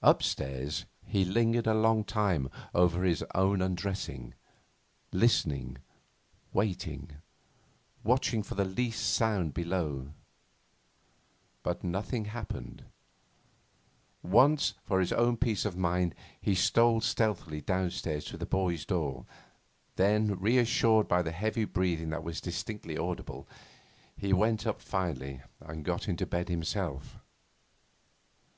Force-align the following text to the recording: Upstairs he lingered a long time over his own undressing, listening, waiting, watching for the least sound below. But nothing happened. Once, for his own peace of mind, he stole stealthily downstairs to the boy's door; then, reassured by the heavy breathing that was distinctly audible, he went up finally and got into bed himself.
Upstairs 0.00 0.86
he 1.04 1.26
lingered 1.26 1.66
a 1.66 1.74
long 1.74 2.04
time 2.04 2.48
over 2.74 3.04
his 3.04 3.22
own 3.34 3.60
undressing, 3.60 4.32
listening, 5.12 5.76
waiting, 6.54 7.18
watching 8.02 8.42
for 8.42 8.54
the 8.54 8.64
least 8.64 9.12
sound 9.12 9.52
below. 9.52 10.14
But 11.62 11.84
nothing 11.84 12.24
happened. 12.24 12.86
Once, 14.22 14.72
for 14.84 15.00
his 15.00 15.12
own 15.12 15.36
peace 15.36 15.66
of 15.66 15.76
mind, 15.76 16.14
he 16.40 16.54
stole 16.54 17.02
stealthily 17.02 17.60
downstairs 17.60 18.24
to 18.24 18.38
the 18.38 18.46
boy's 18.46 18.86
door; 18.86 19.26
then, 19.96 20.40
reassured 20.40 21.06
by 21.08 21.20
the 21.20 21.30
heavy 21.32 21.66
breathing 21.66 22.08
that 22.08 22.24
was 22.24 22.40
distinctly 22.40 22.96
audible, 22.96 23.46
he 24.16 24.32
went 24.32 24.66
up 24.66 24.80
finally 24.80 25.42
and 25.60 25.84
got 25.84 26.08
into 26.08 26.24
bed 26.24 26.48
himself. 26.48 27.18